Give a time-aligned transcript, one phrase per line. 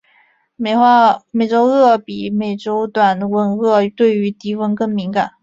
[0.55, 5.33] 美洲鳄比美国短吻鳄对于低温更敏感。